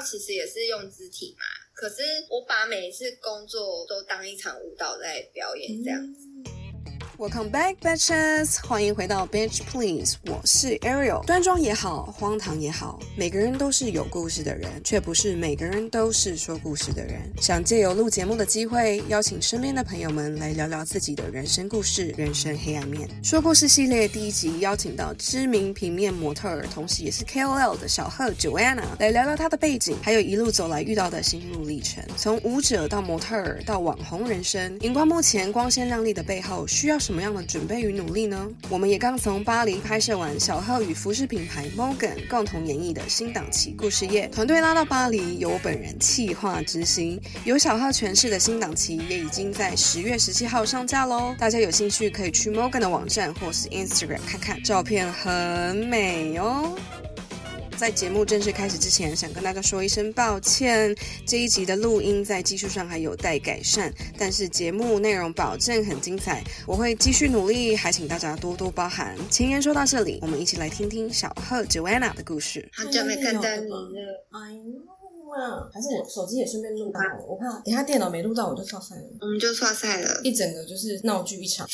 [0.00, 1.44] 其实也是用肢体嘛，
[1.74, 6.26] 可是我把每一次工作都当一场舞蹈在表演这样子。
[7.18, 8.64] Welcome back, bitches！
[8.64, 11.24] 欢迎回到 Bitch Please，我是 Ariel。
[11.26, 17.20] 端庄也好，荒唐也好，每个人都是有故事的人，却不是每个人都是说故事的人。
[17.40, 23.08] 想借由录节目的机会，邀请身边的朋友们来聊聊自己的人生故事、人生黑暗面。
[23.24, 32.00] 说故事系列第一集邀请到知名平面模特儿，同时也是 KOL 的小贺 Joanna 来聊聊她的背景，还有一路走来遇到的心路历程。
[32.16, 38.46] 从舞者到模特儿到网红人生，荧光幕前光鲜亮丽的背后，需要什么样的准备与努力呢？
[38.68, 51.34] 我们也刚从巴黎拍摄完小贺与服饰品牌 Morgan 共同演绎的新档期故事夜，团队拉到巴黎，由我本人企划执行，由小贺诠释的新档期也已经在十月十七号上架喽。
[51.38, 56.76] 大家有兴趣可以去 Morgan 的网站或是 Instagram 看看，照片很美哦。
[57.78, 60.92] 在节目正式开始之前，想跟大家说一声抱歉，
[61.24, 69.16] 这一集的录音在技术上还有待改善，但是节目内容保证很精彩，我会继续努力，还请大家多多包涵。
[69.30, 72.68] 前言说到这里，我们一起来听听小贺 Joanna 的故事。
[72.72, 74.54] 好久没看到你了，哎
[75.38, 81.64] 呀，还是我手机也顺便录到，我怕等下电脑没录到我就剉赛了，我们就剉赛了，一整个就是闹剧一场。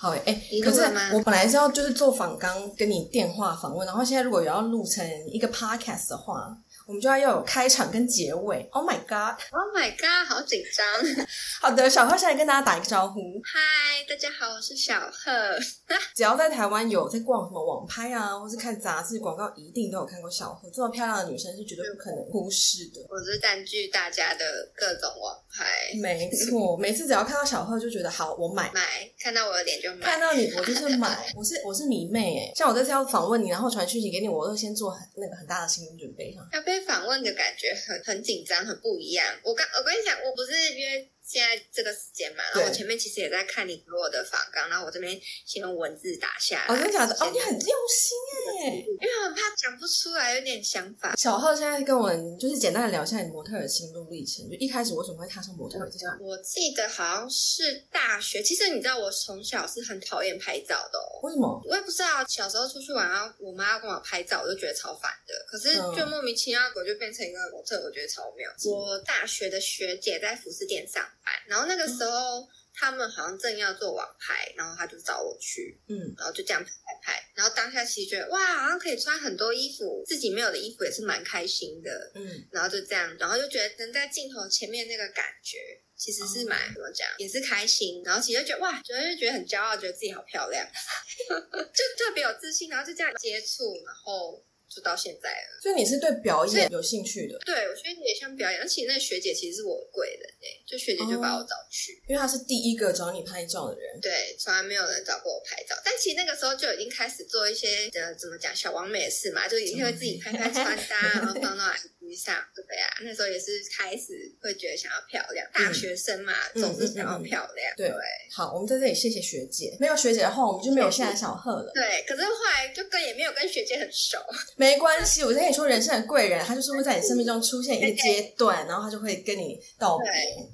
[0.00, 0.80] 好诶，可是
[1.12, 6.56] 我本来是要就是做访纲跟你电话访问，然后现在如果有要录成一个 podcast 的话。
[6.90, 8.68] 我们就要要有开场跟结尾。
[8.72, 10.28] Oh my god！Oh my god！
[10.28, 10.84] 好紧张。
[11.62, 13.20] 好的，小贺先来跟大家打一个招呼。
[13.44, 15.30] 嗨，大家好，我是小贺。
[16.16, 20.68] 只要在台湾有在逛什么网拍啊，或是看杂志广告，一定都有看过小贺。
[20.74, 23.06] 这么漂亮的女生是绝对不可能忽视的。
[23.08, 25.94] 我是占据大家的各种网拍。
[26.02, 28.82] 没错， 每次只要看到小贺，就觉得好，我买买。
[29.16, 30.00] 看到我的脸就买。
[30.00, 31.32] 看到你，我就是买。
[31.36, 32.52] 我是我是迷妹诶。
[32.56, 36.44] 像我这次要访问你，然后传讯息给你，我都先做很那个很大的心理准备上。
[36.52, 36.79] 要被。
[36.84, 39.26] 访问的感觉很很紧张，很不一样。
[39.42, 41.08] 我刚我跟你讲，我不是约。
[41.30, 46.74] 现在这个时间嘛，然后我前面其实也在看你给我的访纲，然后我这边先用文字打下来。
[46.74, 47.14] 哦，真的假的？
[47.14, 48.18] 哦，你很用心
[48.64, 51.14] 哎，因为我很怕讲不出来，有点想法。
[51.16, 56.30] 小浩现在跟我们就是简单的聊一下你模特的心路历程，就一开始为什么会踏上模特儿这条路？
[56.30, 58.42] 我记得好像是大学。
[58.42, 61.20] 其实你知道，我从小是很讨厌拍照的哦。
[61.22, 61.62] 为什么？
[61.68, 62.24] 我也不知道。
[62.28, 65.34] 小时候出去玩啊，我妈要跟我拍照，我就觉得超烦的。
[65.46, 68.50] 可是就莫名其妙，我就变成一个模特，我觉得超妙。
[68.50, 71.90] 嗯、我大学的学姐在服饰店上班，然后那个。
[71.90, 85.58] 时候他们好像正要做网拍，然后他就找我去，嗯，然后就这样拍拍拍，然后当下其实觉得哇，好像可以穿很多衣服，自己没有的衣服也是蛮开心的，嗯，然后就这样，然后就觉得能在镜头前面那个感觉
[85.96, 90.64] 其实是蛮、嗯、怎么讲，也是开心，然后其实就觉得哇，觉得就觉得很骄傲，觉得自己好漂亮，
[91.28, 94.42] 就特别有自信，然后就这样接触，然后。
[94.70, 97.36] 就到现在了，所以你是对表演有兴趣的？
[97.40, 104.00] 对，我学姐也像表演，而且那个学姐其实是我的贵人哎，就学姐就把我找去，因为她是第一个找你拍照的人。
[104.00, 111.76] 对，从来没有人找过我拍照，但其实那个时候就已经开始做一些呃，怎么讲小王美的事嘛，就一定会自己拍拍穿搭，然后放到来。
[112.10, 117.72] 上对呀、啊，那时候也是开始会觉得想要漂亮，大学生嘛，嗯、总是想要漂亮。
[117.76, 117.96] 对，对，
[118.34, 121.70] 好，我们在这里谢谢学姐，没有学姐的话，我们就没有现在小贺了。
[121.72, 124.18] 对，可是后来就跟也没有跟学姐很熟，
[124.60, 125.24] 没关系。
[125.24, 130.06] 我跟你说，人生的贵人，他就是会在你生命中出现一个阶段，然后他就会跟你道别。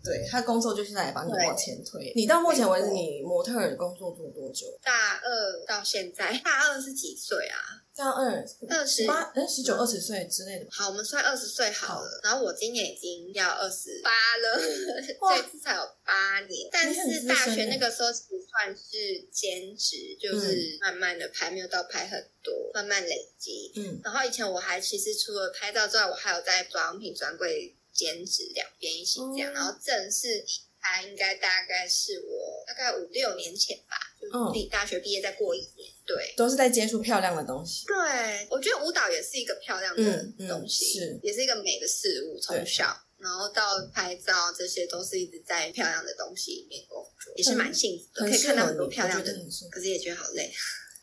[0.04, 2.12] 对，对，他的工作就是来把你往前推。
[2.14, 4.68] 你到目前为止，你模特儿的工作做多久？
[4.84, 7.58] 大二到现在，大二是几岁啊？
[7.96, 10.66] 这样二二十八，哎，十九二十岁之类的。
[10.70, 12.20] 好，我们算二十岁好了。
[12.22, 14.60] 然后我今年已经要二十八了，
[15.18, 16.68] 所以至少有八年。
[16.70, 23.72] 但是大学那个时候其实算是兼职，就是慢慢的拍，没有到拍很多，慢慢累积。
[23.76, 23.98] 嗯。
[24.04, 29.50] 然后以前我还其实除了拍照之外，我还有在保养品专柜兼职，两边一起这样。
[29.54, 30.44] 然后正式
[30.78, 35.95] 拍应该大概是我大概五六年前吧，就离大学毕业再过一年。
[36.06, 37.84] 对，都是在接触漂亮的东西。
[37.86, 40.02] 对，我觉得舞蹈也是一个漂亮的
[40.48, 42.38] 东西，嗯嗯、是，也是一个美的事物。
[42.38, 43.62] 从小，然后到
[43.92, 49.34] 拍照，这些都是一直在漂亮的东西里面工作，也是蛮幸福的，可以看到很多漂亮的，
[49.70, 50.53] 可是也觉得好累。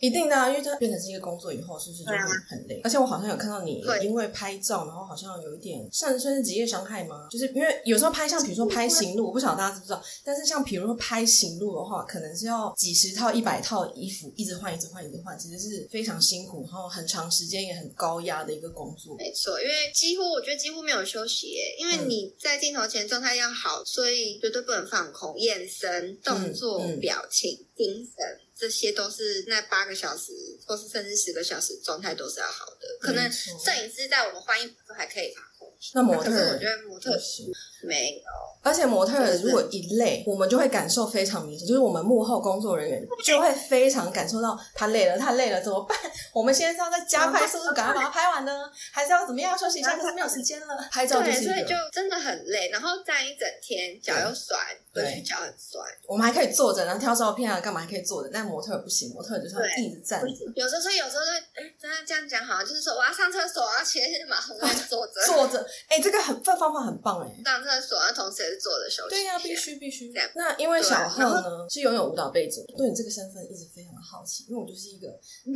[0.03, 2.17] 一定的啊，因为它变成是一个工作以后，是不是就会
[2.49, 2.75] 很累？
[2.79, 7.29] 啊、而且我好像有看到你因为拍照，然后好像有一点算算是职业伤害吗？
[7.31, 19.15] 就是因为有时候拍像比如说拍行路，我不晓得大家知不知道，但是像比如说拍行路的话，可能是要几十套、一百套衣服一直换、一直换、一直换，其实是非常辛苦，然后很长时间也很高压的一个工作。
[19.15, 28.42] 没错，因为几乎我觉得几乎没有休息耶，因为你在镜头前状态要好，所以绝对不能放空，眼神、动作、嗯嗯、表情、精神。
[28.57, 30.31] 这些都是那八个小时，
[30.65, 32.87] 或是甚至十个小时状态都是要好的。
[33.01, 37.43] 可能摄影师在我们换衣服还可以把控，那模特，我觉得模特是
[37.85, 38.23] 没有。
[38.61, 45.97] 而且模特如果一累，我们就会感受非常明显，就是我们幕后工作人员就会非常感受到他累了，他累了怎么办？
[46.33, 49.97] 我们现在是要再加快速度，赶快把它拍完呢，还是要怎么样休息一下？
[49.97, 51.41] 可是没有时间了，拍照就是。
[51.41, 54.57] 对，所以就真的很累，然后站一整天，脚又酸，
[54.93, 55.83] 对，脚很酸。
[56.07, 58.29] 我们还可以坐着，然后挑照片啊，干嘛还可以坐着？
[58.31, 60.27] 但模特不行，模特就是要一直站着。
[60.55, 63.99] 有时候说，有时候就哎，真的这样讲好像就是说，我要上厕所，我要切
[64.29, 65.65] 马桶，我要坐着，坐着。
[65.89, 69.09] 哎，这个很这方法很棒哎，上厕所，然后同时也是坐着休息。
[69.09, 69.33] 对呀。
[69.33, 70.13] 那必须必须。
[70.35, 74.45] 那因为小贺呢是拥有舞蹈背景，对你这个身份一直非常的好奇。
[74.47, 75.07] 因为我就是一个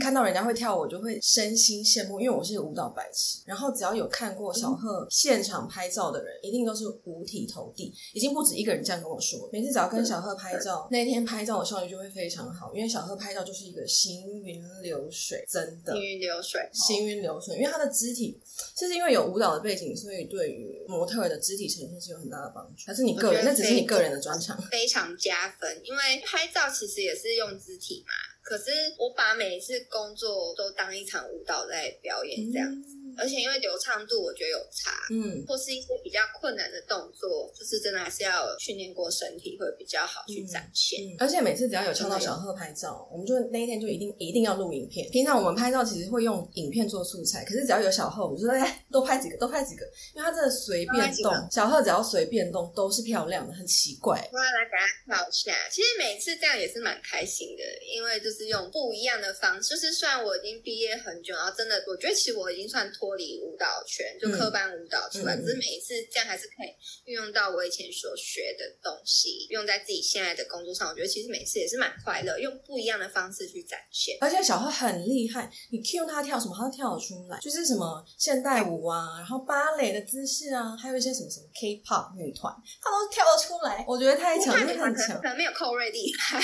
[0.02, 2.20] 看到人家会跳舞，我就会身心羡慕。
[2.20, 3.44] 因为我是一个舞蹈白痴。
[3.46, 7.94] 然后只要有看过小贺现场拍照的人，一定都是五体投地。
[8.16, 9.27] 已经不止一个人这样跟我说。
[9.52, 12.74] 每次只要跟小贺拍照，那天拍照我效率就会非常好。
[12.74, 17.56] 因为小贺拍照就是一个行云流水，真的行云流水，行云流水。
[17.56, 18.40] 因为他的肢体，
[18.76, 22.84] 就是因为有舞蹈的背景，所以对于模特儿的肢体呈现是有很大的帮助。
[22.86, 25.82] 还是你个人，那只是你个人的专长，非常加分。
[25.84, 28.14] 因为拍照其实也是用肢体嘛，
[28.44, 32.94] 可是我把每一次工作都当一场舞蹈在表演，这样子。
[32.94, 41.04] 嗯而且因为流畅度我觉得有差，嗯，或是一些比较困难的动作，就是真的还是要训练过身体会比较好去展现。
[41.04, 45.10] 嗯嗯、而且每次只要有敲到小贺拍照，我们就那一天就一定一定要录影片。
[45.10, 54.18] 平常我们拍照其实会用影片做素材，可是只要有小贺，我就说哎，多拍几个，多拍几个，因为他真的随便动，小贺只要随便动都是漂亮的，很奇怪。
[54.32, 55.54] 我要来给他跳一下。
[55.72, 57.64] 其实每次这样也是蛮开心的，
[57.96, 59.70] 因为就是用不一样的方式。
[59.70, 63.07] 就是虽然我已经毕业很久，然后真的我觉得其实我已经算脱。
[63.08, 66.76] 脱离舞蹈圈，就科班舞蹈出来，嗯、只是每一次这样还是可以
[67.06, 70.90] 运用到我以前所学的东西，用在自己现在的工作上。
[70.90, 74.18] 我觉得其实每次也是蛮快乐，用不一样的方式去展现。
[74.20, 83.86] 而且小贺很厉害，你 cue 他跳什么，他都跳得出来，就是什么现代舞啊，然后芭蕾的姿势啊，还有一些什么什么 K-pop 女团，他都跳得出来。
[83.88, 86.42] 我觉得太强，真的很强，可能没有寇瑞厉害。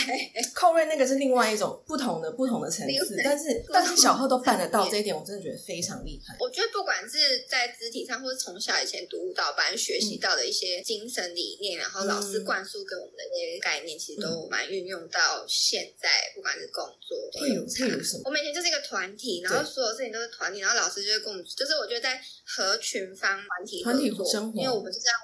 [0.55, 6.35] 寇瑞那个是另外一种不同的不同的层次， 但是但是小贺都办得到 这一点，我真的觉得非常厉害。
[6.39, 17.85] 我觉得不管是在肢体上，或是从小以前读舞蹈班学习到的一些精神理念，嗯、然后老师灌输给我们的那些概念，其实都蛮运用到现在，不管是工作都有差。
[18.23, 23.91] 我们以前就是一个团体，然后所有事情都是团体，然后老师就会跟我们，就是我觉得在合群方团体合
[24.23, 25.17] 作，因为我们是这样。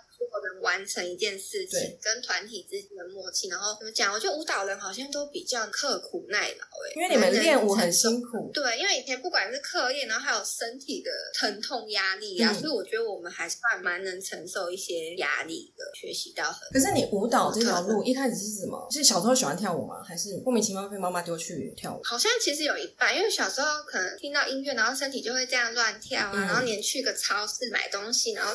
[0.43, 4.13] 能完成一件事情，跟团体之间的默契，然后怎么讲？
[4.13, 8.51] 我觉得舞蹈人好像都比较刻苦耐劳，哎，因为你们练舞很辛苦。
[8.53, 16.69] 对，因为以前不管是课业，然后还有身体的疼痛压力啊，嗯、所以我觉得我们还算蛮能承受一些压力的，学习到很。
[16.71, 18.87] 可是你舞蹈这条路一开始是什么？
[18.91, 20.03] 是小时候喜欢跳舞吗？
[20.03, 22.01] 还是莫名其妙被妈妈丢去跳舞？
[22.03, 28.53] 好像其实有一半，因为小时候可能听到音乐，然后身体就会这样乱跳啊，嗯、然后连去个超市买东西，然后。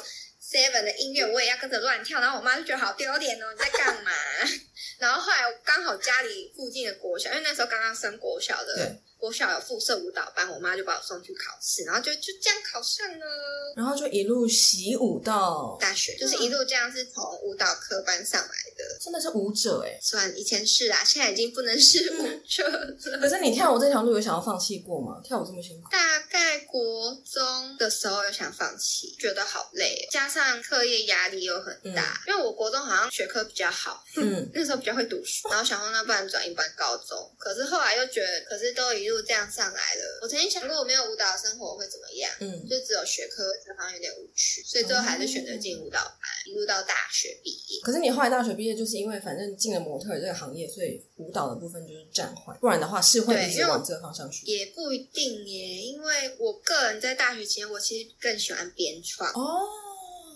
[0.54, 4.12] Seven 的音乐我也要跟着乱跳，然后我妈就觉得好丢脸哦，你在干嘛？
[5.00, 8.96] 然后后来刚好家里附近的国小，因为那时候刚刚升国小的。
[9.16, 13.26] 国小有附设舞蹈班，我妈就把我送去考试，然后就就这样考上了，
[13.74, 23.18] 然后就一路习舞到大学，就是一路这样是从舞蹈科班上来的，真的是舞者哎，算以前是啊，现在已经不能是舞者了。
[23.18, 25.18] 可是你跳舞这条路有想要放弃过吗？
[25.24, 25.88] 跳舞这么辛苦？
[25.90, 26.43] 大概
[26.74, 39.14] 国中的时候又想放弃，觉得好累，加上课业压力又很大，嗯、因为我国中好像学科比较好，嗯，那时候比较会读书，然后想说那不然转一般高中，可是后来又觉得，可是都一路。
[39.24, 40.18] 这样上来了。
[40.20, 42.30] 我曾经想过，我没有舞蹈生活会怎么样？
[42.40, 47.80] 嗯，就只有学科，这好像有点无趣，所以最后还是选择进舞蹈班，一路到大学毕业。
[47.82, 52.58] 可是你后来大学毕业，就是因为反正进了模特这个行业，所以舞蹈的部分就是暂缓。
[52.58, 54.44] 不然的话，是会一直往这个方向去。
[54.46, 59.62] 也不一定耶，因为我个人在大学期间，我其实更喜欢编创哦。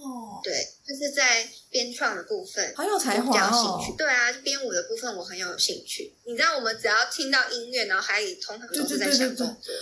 [0.01, 0.55] 哦，对，
[0.87, 3.83] 就是在编创的部分很有才华哦。
[3.99, 6.15] 对啊，编舞的部分我很有兴趣。
[6.25, 9.75] 你知道，我们只要听到音乐，然后海里通常都是在想动作。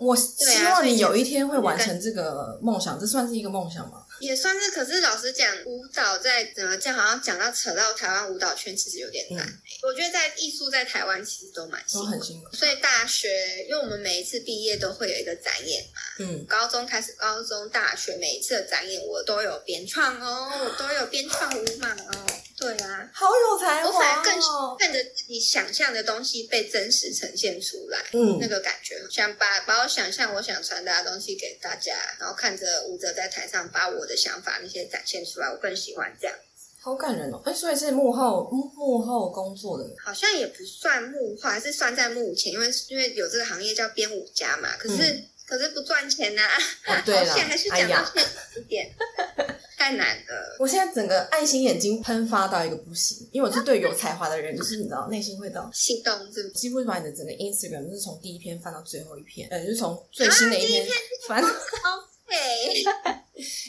[0.00, 4.04] 我希望你有一天会完成这个梦想，这算是一个梦想吗？
[4.22, 4.70] 也算是。
[4.70, 9.44] 可是老实讲，舞蹈在怎么讲，好像讲到扯到台湾舞蹈圈，其实有点难。
[9.44, 12.56] 嗯、我觉得在艺术在台湾其实都蛮辛苦，很辛苦。
[12.56, 16.00] 所以大学，因为我们每一次毕业都会有一个展演嘛。
[16.20, 16.46] 嗯。
[16.46, 22.26] 高中开始，高中、大学每一次的展演，我都有编创哦，我都有编创舞码哦。
[22.62, 23.92] 对啊，好有才华哦！
[23.92, 24.34] 我反而更
[24.78, 36.36] 看着自己想象的东西被真实呈现出来，嗯，那个感觉，想把把我想象、我想传达的东西给大家，然后看着舞者在台上把我的想法那些展现出来，我更喜欢这样。
[36.80, 37.42] 好感人哦！
[37.44, 44.76] 哎，所以是幕后幕幕后工作的，好像也不算幕后，还是算在幕前，因为因为有这个行业叫编舞家嘛。
[44.78, 45.24] 可是。
[45.52, 46.56] 嗯可是不赚钱呐、啊。
[46.88, 47.02] 哦，
[47.46, 48.90] 还是讲到现实一点，
[49.36, 50.56] 哎、 太难了。
[50.58, 56.50] 我现在整个爱心眼睛喷发到一个不行，因为我是对有才华的人，就是你知道，内心会到心动，是不是？
[56.52, 60.86] 几乎是把你的整个 Instagram 就是从第一篇翻到最后一篇，呃，就是从最新的一篇
[61.28, 61.44] 翻。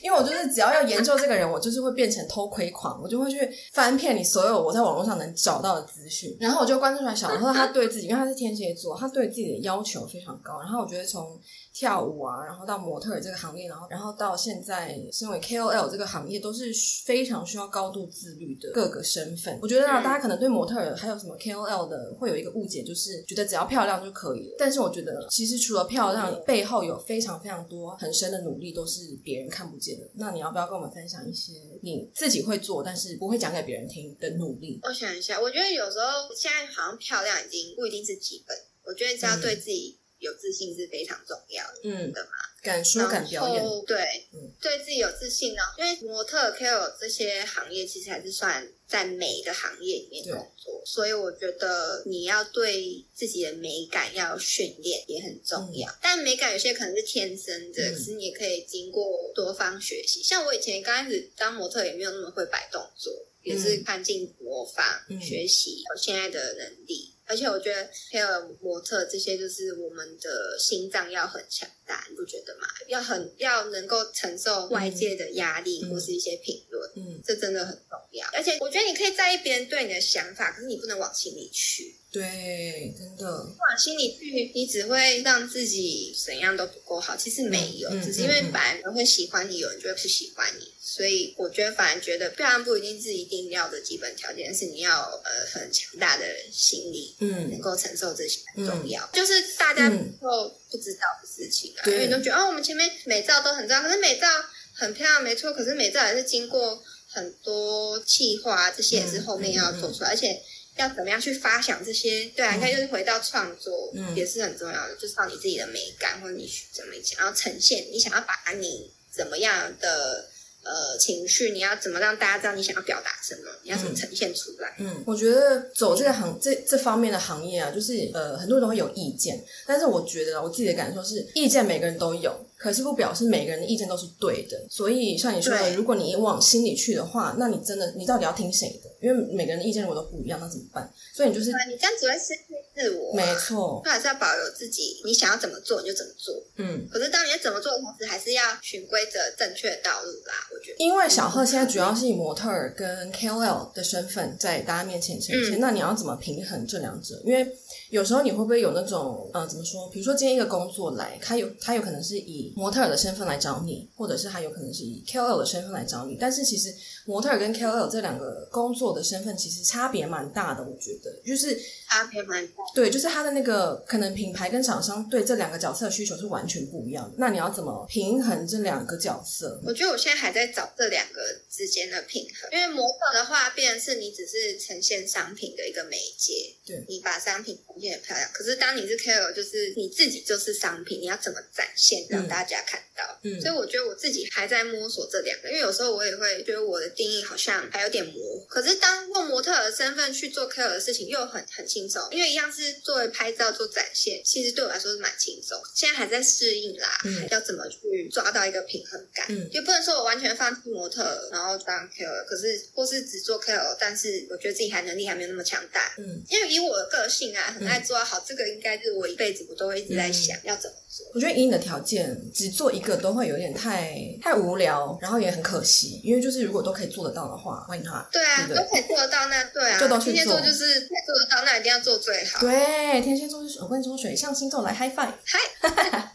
[0.01, 3.37] 因为我就是只要要研究这个人，我就是会变成偷窥狂，我就会去
[3.73, 11.39] 翻遍你所有我在网络上能找到的资讯，然后我就关注出来小时候他对自己，因为他是天蝎座，他对自己的要求非常高，然后我觉得从。
[11.75, 16.71] 跳舞啊，然后到模特儿这个行业，然后然后到现在身为 KOL 这个行业，都是
[17.03, 19.57] 非常需要高度自律的各个身份。
[19.59, 24.55] 我觉得啊，大家可能对模特儿还有什么 KOL 的会有一个误解，就是觉得只要漂亮就可以了。
[24.59, 30.09] 但是我觉得，其实除了漂亮，背后有非常非常多很深的努力，都是别人看不见的。
[30.15, 34.79] 那你要不要跟我们分享一些你自己会做，但是不会讲给别人听的努力？
[34.83, 38.55] 我想一下，我觉得有时候现在好像漂亮已经不一定是基本，
[38.85, 39.99] 我觉得只要对自己。
[40.23, 43.97] 有自信是非常重要的，嗯的嘛，敢说敢表演，对，
[44.33, 45.61] 嗯，对自己有自信呢。
[45.77, 55.91] 因为模特、KOL 这些行业其实还是算在美的行业里面工作，所以我觉得你要对自己的美感要训练也很重要。
[55.91, 60.23] 嗯、但美感有些可能是天生的，嗯、其实你也可以经过多方学习。
[60.23, 63.11] 像我以前刚开始当模特，也没有那么会摆动作，
[63.43, 67.12] 嗯、也是看镜模仿、嗯、学习我现在的能力。
[67.25, 68.27] 而且我觉得还有
[68.61, 72.67] 模特这些，就是我们的心脏要很强大，你不觉得吗？
[72.87, 78.27] 要很要能够承受外界的压力或是一些评论，嗯，这真的很重要。
[78.33, 81.95] 而且我觉得你可以在意别人对你的想法，可是你不能往心里去。
[82.13, 87.17] 对，真的往心里去，你只会让自己怎样都不够好。
[87.17, 90.71] 其实没有，嗯、只是因为反而人会喜欢你，有人就会不喜欢你。
[90.79, 99.01] 所以我觉得，反而觉得漂亮不一定是一定要的基本条件，是你要呃很强大的心理，嗯，能够承受这些很重要。
[99.01, 104.27] 嗯、就是大家都不知道的事情啊，嗯、因为你都觉得哦，我们前面美照都很重要，可是美照
[104.75, 110.39] 很漂亮没错，可是美照也是经过很多计划，这些也是后面要做出来，而且
[110.77, 120.29] 要怎么样去发想这些，对啊，你看就是回到创作，嗯，也是很重要的，就是靠你自己的美感或者你怎么想要呈现，你想要把你怎么样的。
[120.65, 123.51] 呃，情绪你要怎么让大家知道你想要表达什么？
[123.63, 124.73] 你要怎么呈现出来？
[124.79, 132.33] 嗯，嗯，我觉得走这个行这这方面的行业啊，就是呃，很多人都会有意见，但是我觉得我自己的感受是，意见每个人都有。
[132.55, 138.89] 可是不表示每个人的意见都是对的，所以像你说的，如果你往心里去的话，那你真的你到底要听谁的？
[139.03, 140.89] 因为每个人的意见如果都不一样，那怎么办？
[141.13, 146.33] 所以你就是你这样只会失去自我，啊，没错，他还是要保留自己，你想要怎么做你就怎么做。
[146.55, 150.33] 嗯，可是当你要怎么做的同时，还是要循规则正确的道路啦。
[150.53, 157.21] 我觉得，因为小贺现在主要是以模特儿跟 KOL 的身份在大家面前呈现，嗯、那你要怎么平衡这两者？
[157.25, 157.45] 因为
[157.89, 159.89] 有时候你会不会有那种呃，怎么说？
[159.89, 163.33] 比如说今天一个工作来，他有他有可能是以模特儿的身份来。
[163.33, 166.71] 来找你，或者是他有可能是以 KOL 的身份来找你，但是其实
[167.05, 172.53] 模特跟 KOL 这两个工作的身份其实差别蛮大的，我觉得就是差别蛮大。
[172.73, 177.15] 对，就是他的那个可能品牌跟厂商对这两个角色的需求是完全不一样的。
[177.17, 179.59] 那你要怎么平衡这两个角色？
[179.65, 188.29] 我觉得我现在还在找这两个之间的平衡，因为模特的话，变成是你只是呈现商品的一个媒介，对，你把商品呈现得漂亮。
[188.33, 193.03] 可是当你是 KOL，就是你自己就是商品，你要怎么展现让大家看到？
[193.23, 198.45] 嗯，所以我觉得我自己还在摸索这两个，因为有时候我也会觉得我的定义好像还有点模糊。
[198.47, 205.59] 可是当用模特的身份去做 KOL 的事情，又很很轻松，因为一样是作为拍照做展现，其实对我来说是蛮轻松。
[205.73, 209.25] 现在还在适应啦，嗯，要怎么去抓到一个平衡感？
[209.29, 215.93] 嗯，就不能说我完全放弃模特，然后当 KOL，可是或是只做 KOL，但是我觉得自己还能力还没有那么强大。
[215.97, 221.05] 嗯，因为以我的个性啊，很爱做好，嗯，这个应该是我一辈子我都会一直在想要怎么做。
[221.13, 228.05] 我觉得以你的条件，只做一个都会有点太太无聊，然后也很可惜，因为就是如果都可以做得到的话，欢迎他。
[228.11, 230.13] 对啊，对对都可以做得到，那对啊，就都去做。
[230.13, 232.39] 天蝎座就是可以做得到，那一定要做最好。
[232.39, 235.39] 对，天蝎座就是我跟你说，水象星座来 high five，嗨，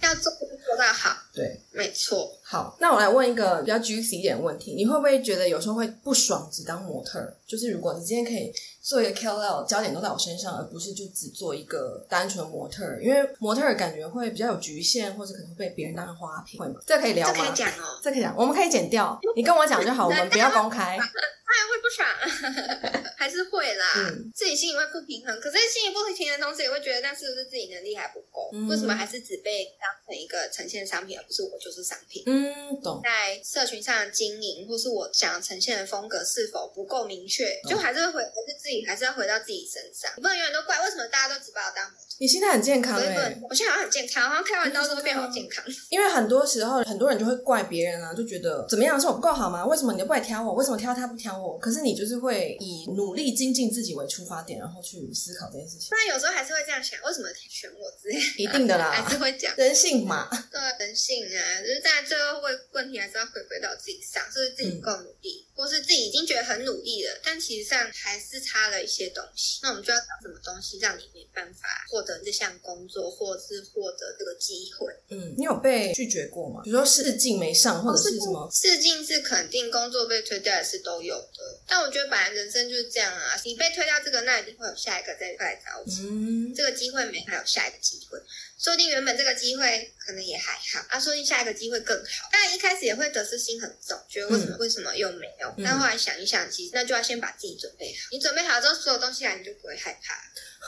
[0.02, 1.16] 要做就做到好。
[1.38, 2.36] 对，没错。
[2.42, 7.32] 好，那我来问一个比较 juicy 一点的问题，你会不会觉得有时候会不爽只当模特？
[7.46, 8.52] 就是如果你今天可以。
[8.80, 16.80] 做一个 KOL，焦点都在我身上，而不是就只做一个单纯模特，因为模特儿感觉会比较有局限，或者可能会被别人当成花瓶，会吗？
[16.86, 17.34] 这可以聊吗？
[17.34, 20.96] 这可以讲哦，这可以讲，我们可以剪掉，你跟我讲就好，我们不要公开。
[20.96, 25.38] 他也会不爽， 还是会啦，嗯、自己心里会不平衡。
[25.40, 28.48] 可是心里不平衡的同时，也会觉得那是不是自己能力还不够？
[28.52, 32.22] 嗯、为什么还是只被当成一个呈现商品，而不是我就就是商品。
[32.24, 33.02] 嗯，懂。
[33.04, 40.10] 在社群上的经营，或是我想呈现的风格是否不够明确，就还是会回，还是自己还是要回到自己身上。
[40.16, 41.84] 你不能永远都怪为什么大家都只把我当。
[42.20, 45.62] 你心态很健康哎、欸，我现在好像很健康，好像开完刀之后变好健康。
[45.90, 49.64] 因为很多时候很多人就会怪别人啊，就觉得怎么样是我不够好吗？
[49.66, 50.54] 为什么你都不来挑我？
[50.54, 51.58] 为什么挑他不挑我？
[51.58, 55.88] 可是你就是会以努力精进自己为出发点，然后去思考这件事情。
[55.92, 58.18] 那有时候还是会这样想，为什么选我之类？
[58.36, 60.28] 一定的啦， 还是会讲人性嘛。
[60.50, 65.44] 对，人性啊，就是在最后会问题还是要回归到自己上，是不是自己不够努力？
[65.44, 69.58] 嗯或是自己已经觉得很努力了，但其实上还是差了一些东西。
[69.60, 74.86] 那我们就要找什么东西让你没办法获得这项工作，或是获得这个机会？
[75.08, 76.60] 嗯，你有被拒绝过吗？
[76.62, 78.48] 比如说试镜没上，或者是什么？
[78.52, 81.60] 试镜是肯定，工作被推掉也是都有的。
[81.66, 85.92] 但我觉得本来人生就是这样啊，你被推掉这个，那一定会有下一个再来找你。
[86.02, 88.16] 嗯，这个机会没，还有下一个机会。
[88.58, 92.28] 说不定原本这个机会可能也还好，啊，说不定下一个机会更好。
[92.32, 95.54] 但一开始也会得失心很重，觉得为什么、嗯、为什么又没有？
[95.64, 98.08] 但后来想一想，其实那就要先把自己准备好。
[98.10, 100.14] 你准备好之后，所有东西来你就不会害怕，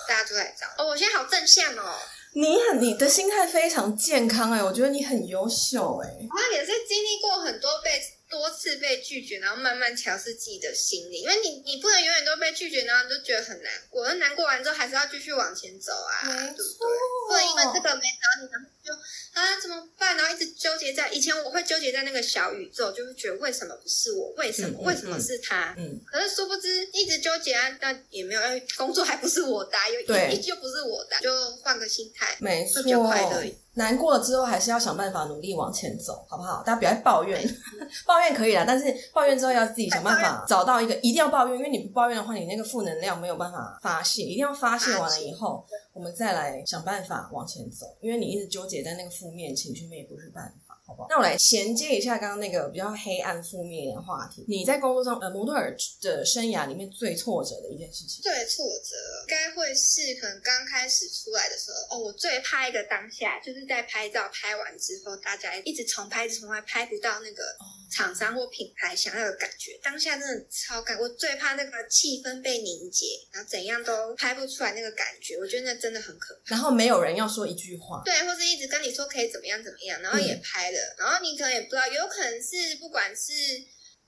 [0.08, 0.66] 大家都在找。
[0.78, 1.98] 哦，我现在好正向哦。
[2.32, 6.08] 你很你的心态非常健康哎，我觉得你很优秀哎。
[6.08, 8.06] 我也是经历过很多辈子。
[8.30, 14.06] 多次被拒绝，然后慢慢调试自己的心理，因为你你不能永远都被拒绝，然后你就觉得很难过。
[14.06, 16.88] 那难过完之后，还是要继续往前走啊，对不对？
[17.28, 18.92] 不能因为这个没找你，然后就
[19.32, 20.16] 啊怎么办？
[20.16, 24.28] 然后一直纠结在以前我会纠结在那个小宇宙，就会觉得为什么不是我？
[24.36, 24.78] 为什么？
[24.80, 25.74] 嗯、为什么是他？
[25.76, 26.00] 嗯。
[26.06, 28.40] 可是殊不知一直纠结啊，那也没有，
[28.76, 33.44] 工作还不是我的，又对，依旧不是我的，就换个心态，没错，就快乐。
[33.74, 36.62] 难过了之后，还是要想办法努力往前走，好不好？
[36.64, 37.40] 大家不要抱怨，
[38.06, 50.69] 抱怨可以啦，但是抱怨之后要自己想办法找到一个，一定要抱怨，因为你不抱怨的话，你那个负能量没有办法发泄，一定要发泄完了以后，我们再来想办法往前走，因为你一直纠结在那个负面情绪，面也不是办法。
[51.08, 54.44] 那我来衔接一下刚刚那个比较黑暗负面的话题。
[54.48, 58.22] 你在工作上，呃，模特儿的生涯里面最挫折的一件事情？
[58.22, 61.96] 最挫折，该会是可能刚开始出来的时候。
[61.96, 67.42] 哦，我最怕一个当下，就是在拍照拍完之后，大家一直重拍，一直重拍，拍不到那个
[67.90, 69.78] 厂商或品牌想要的感觉。
[69.82, 75.36] 当下真的超感，我最怕那个气氛被凝结，然后怎样都拍不出来那个感觉。
[75.38, 76.54] 我觉得那真的很可怕。
[76.54, 80.78] 然后没有人要说一句话，对，或是一直跟你说可以怎么样怎么样，然后也拍了。
[80.78, 83.32] 嗯然后你可能也不知道，有可能是不管是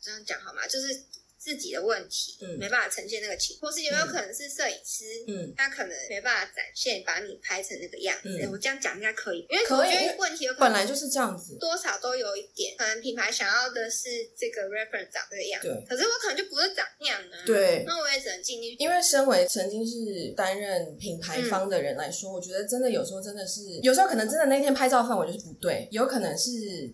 [0.01, 0.67] 这样讲好吗？
[0.67, 1.05] 就是。
[1.43, 8.49] 自己的问题，嗯，没办法呈现那个情，或是有没有可能是摄影师，嗯，他可能没办法展现，把你拍成那个样子。
[8.53, 18.77] 我这样讲应该可以，因为我觉得问题有可能本来就是这样子，多少都有一点，可能品牌想要的是这个 reference 长这个样子，对，可是我可能就不是长那样啊，对，那我也只能尽力。
[18.79, 26.51] 因为身为曾经是担任品牌方的人来说，我觉得真的有时候真的是，有时候可能真的那天拍照氛围就是不对，有可能是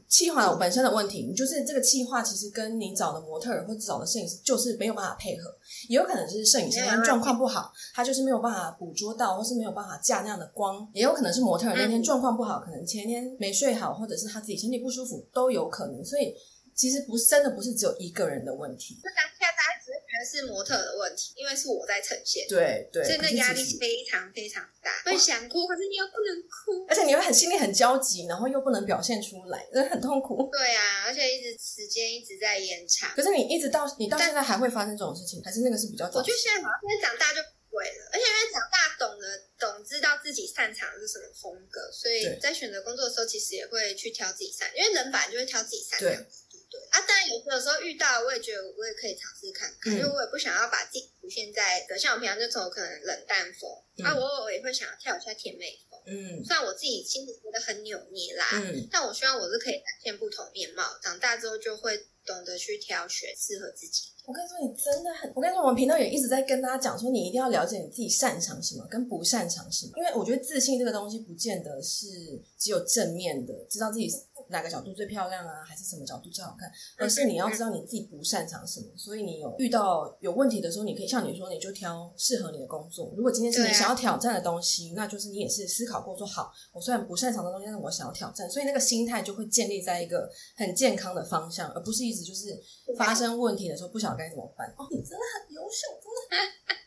[0.08, 5.08] 企划本身的问题，你就是这个企划其实跟你找的模特或者找的摄影师就是没有办法。
[5.18, 5.52] 配合
[5.88, 10.88] 也有可能是摄影师那天状况不好，他就是没有办法捕捉到，或是没有办法架那样的光。
[10.94, 16.04] 也有可能是模特儿那天状况不好，可能前天没睡好，或者是他自己身体不舒服，都有可能。
[16.04, 16.32] 所以
[16.72, 18.94] 其实不真的不是只有一个人的问题。
[18.94, 19.50] 就当下
[20.18, 22.44] 大家只是模特的问题，因为是我在呈现。
[22.48, 30.50] 对对，所以那压力非常非常大，会想哭，可是你又不能哭，而且你会很心里很焦急，然后又不能表现出来，真的很痛苦。
[30.50, 33.08] 对啊，而且一直时间一直在延长。
[33.14, 36.18] 可是你一直到你到现在还会发生这种事情，还是那个是比较早？
[36.18, 46.26] 我觉得现在好像现在长大就不会了，而且因为长大懂得懂知道自己擅长的是什么风格，所以在选择工作的时候，其实也会去挑自己擅，因为人本来就会挑自己擅长。
[46.70, 64.12] 对啊，当然有有时候遇到，我也觉得我也可以尝试看看，嗯、因为我也不想要把自己局限在的，像我平常就走可能冷淡风，嗯、啊，我偶尔也会想要跳一下甜美风，嗯，虽然我自己心里觉得很扭捏啦，嗯，但我希望我是可以展现不同面貌，长大之后就会懂得去挑选适合自己。
[64.26, 72.06] 我跟你说，你真的很，我跟你说，我们频道也一直在跟大家讲说，你一定要了解你自己擅长什么跟不擅长什么，因为我觉得自信这个东西不见得是
[72.58, 74.12] 只有正面的，知道自己。
[74.50, 75.64] 哪个角度最漂亮啊？
[75.64, 76.70] 还是什么角度最好看？
[76.98, 83.12] 而是你要知道你自己不擅长什么，所以你有遇到有问题的时候，你可以像你说，你就挑适合你的工作。
[83.16, 92.58] 如果今天是你想要挑战的东西，那就是你也是思考过说好，我虽然不擅长的东西，但是我想要挑战，所以那个心态就会建立在一个很健康的方向，而不是一直就是
[92.96, 94.66] 发生问题的时候不晓得该怎么办。
[94.76, 96.74] 哦，你真的很优秀，真的。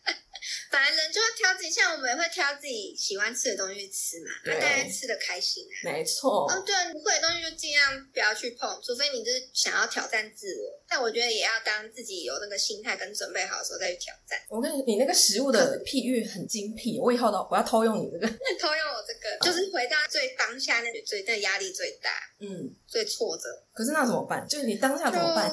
[0.71, 5.91] 反正人就会挑自己，像我们也会挑自己喜欢吃的东西去吃嘛，让大家吃的开心啊。
[5.91, 6.49] 没错。
[6.49, 10.79] 哦，对，不会的东西就尽量不要去碰，除非你就是想要挑战自我。
[10.87, 14.39] 但我觉得也要当自己有那个心态跟准备好的时候再去挑战。
[14.49, 18.27] 我跟你，你那个食物的譬喻很精辟，我以后都我要偷用你这个，
[18.59, 23.43] 偷用我这个，就是回到最当下那个最那压力最大，嗯，最挫折。
[23.73, 24.45] 可是那怎么办？
[24.47, 25.49] 就是你当下怎么办？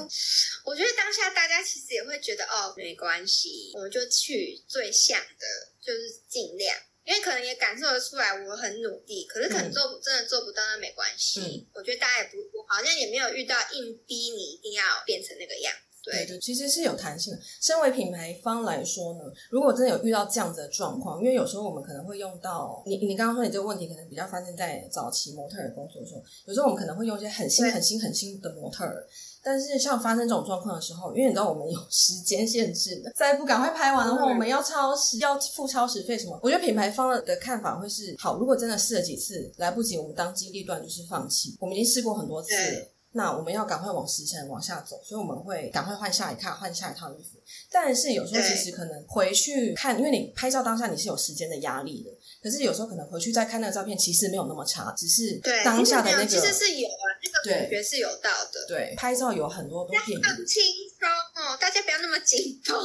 [0.65, 5.47] 我觉得当下大家其实也会觉得哦，没关系，我们就去最像的，
[5.81, 11.41] 就是尽量，因为可能也感受得出来我很努力，可是可能做、嗯、真的做不到，那没关系。
[11.41, 15.79] 嗯、我觉得大家也不，我好像也没有遇到硬逼你一定要变成那个样子。
[16.05, 17.41] 对，对，其实是有弹性的。
[17.61, 29.07] 身为品牌方来说呢，如果真的有遇到这样子的状况，因为有时候我们可能会用到你，你刚刚说你这个问题可能比较发生在早期模特儿工作的时候，有时候我们可能会用一些很新、很新、很新的模特儿。
[29.49, 36.39] 但是像发生这种状况的时候，因为你知道我们有时间限制的，再不赶快拍完的话，我们要超时，要付超时费什么？
[36.43, 41.57] 我觉得品牌方的看法会是：好，如果真的试了几次来不及，我们当机立断就是放弃。
[41.61, 42.89] 我们已经试过很多次了。
[43.13, 47.39] 那我们要赶快往时辰往下走，所以我们会赶快换下一套，换下一套衣服。
[47.73, 52.11] 但是有时候其实可能回去看，因为你拍照当下你是有时间的压力的。
[52.43, 57.05] 可是有时候可能回去再看那个照片，其实没有那么差，只是当下的那个其实是有啊，
[57.45, 58.67] 那个感觉是有到的。
[58.69, 61.09] 对，拍照有很多都很轻松
[61.43, 62.77] 哦，大家不要那么紧绷。